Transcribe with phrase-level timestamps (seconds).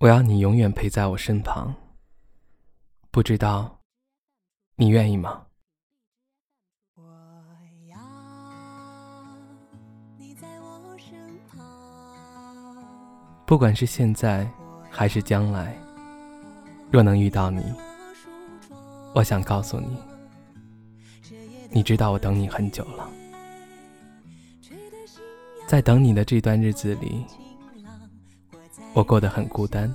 [0.00, 1.74] 我要你永远陪在我身旁，
[3.10, 3.82] 不知道
[4.76, 5.44] 你愿意吗？
[6.94, 7.02] 我
[7.86, 7.98] 要
[10.16, 11.62] 你在我身旁，
[13.46, 14.50] 不管是现在
[14.90, 15.76] 还是将来，
[16.90, 17.62] 若能遇到你，
[19.14, 19.98] 我想告诉你，
[21.70, 23.06] 你知道我等你很久了。
[25.66, 27.22] 在等你的这段日子里，
[28.92, 29.92] 我过得很孤单，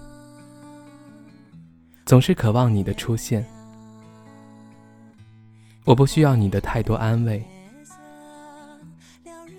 [2.06, 3.46] 总是渴望你的出现。
[5.83, 7.46] 我不需要你的太多安慰，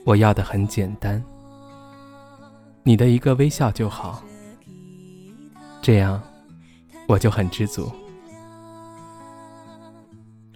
[0.04, 1.22] 我要的很简单，
[2.82, 4.22] 你的一个微笑就好，
[5.82, 6.20] 这样
[7.06, 7.92] 我就很知足。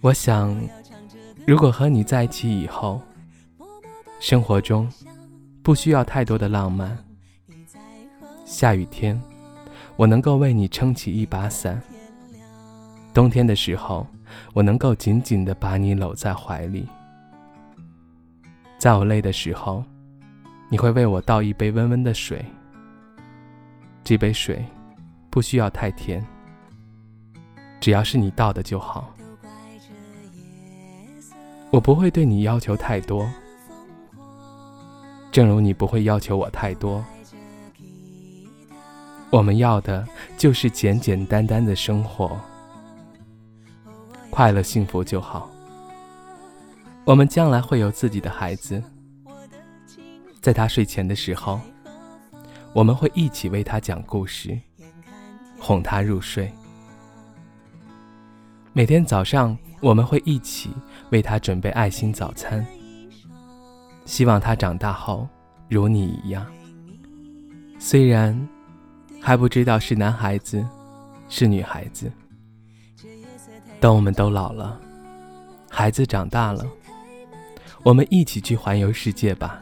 [0.00, 0.58] 我想，
[1.46, 3.00] 如果和你在一起以后，
[4.20, 4.90] 生活中。
[5.62, 6.96] 不需要太多的浪漫。
[8.50, 9.18] 下雨天，
[9.94, 11.80] 我能够为你撑起一把伞；
[13.14, 14.04] 冬天的时候，
[14.52, 16.84] 我能够紧紧地把你搂在怀里。
[18.76, 19.84] 在我累的时候，
[20.68, 22.44] 你会为我倒一杯温温的水。
[24.02, 24.64] 这杯水
[25.30, 26.26] 不需要太甜，
[27.78, 29.14] 只要是你倒的就好。
[31.70, 33.30] 我不会对你要求太多。
[35.30, 37.04] 正如你不会要求我太多，
[39.30, 40.04] 我们要的
[40.36, 42.38] 就是简简单单的生活，
[44.28, 45.48] 快乐幸福就好。
[47.04, 48.82] 我们将来会有自己的孩子，
[50.40, 51.60] 在他睡前的时候，
[52.72, 54.58] 我们会一起为他讲故事，
[55.58, 56.52] 哄他入睡。
[58.72, 60.70] 每天早上，我们会一起
[61.10, 62.66] 为他准备爱心早餐。
[64.06, 65.28] 希望他长大后
[65.68, 66.44] 如你一样。
[67.78, 68.36] 虽然
[69.20, 70.64] 还不知道是男孩子
[71.28, 72.10] 是女孩子，
[73.78, 74.80] 等我们都老了，
[75.68, 76.66] 孩子长大了，
[77.82, 79.60] 我们一起去环游世界吧。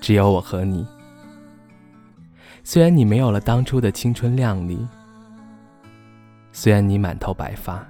[0.00, 0.86] 只有我和你。
[2.62, 4.78] 虽然你没有了当初的青春靓丽，
[6.52, 7.86] 虽然你满头白发，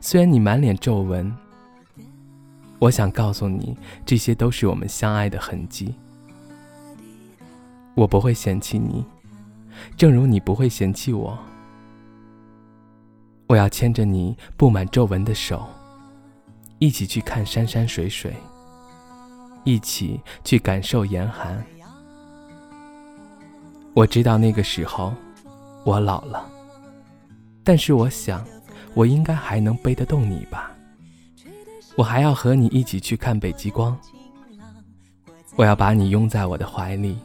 [0.00, 1.30] 虽然你满脸皱纹。
[2.78, 3.76] 我想告诉你，
[4.06, 5.94] 这些都是我们相爱的痕迹。
[7.98, 9.04] 我不会嫌弃你，
[9.96, 11.36] 正如你不会嫌弃我。
[13.48, 15.66] 我要牵着你布满皱纹的手，
[16.78, 18.32] 一起去看山山水水，
[19.64, 21.60] 一起去感受严寒。
[23.94, 25.12] 我知道那个时候
[25.84, 26.48] 我老了，
[27.64, 28.46] 但是我想，
[28.94, 30.70] 我应该还能背得动你吧。
[31.96, 33.98] 我还要和你一起去看北极光。
[35.56, 37.18] 我要把你拥在我的怀里，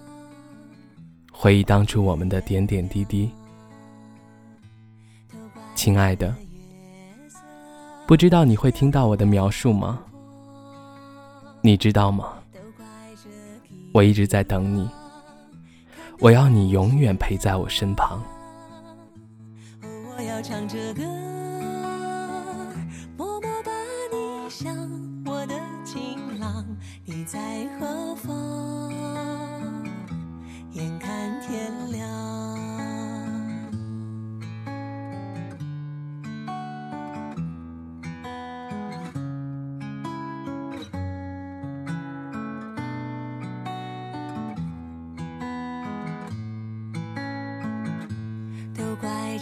[1.44, 3.30] 回忆当初我们的点点滴滴。
[5.76, 6.34] 亲爱的，
[8.08, 10.02] 不知道你会听到我的描述吗？
[11.60, 12.36] 你知道吗？
[13.92, 14.90] 我一直在等你，
[16.22, 18.24] 我要你永远陪在我身旁。
[19.82, 21.33] 我要唱着歌。